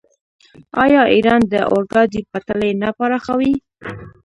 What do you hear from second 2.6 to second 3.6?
نه پراخوي؟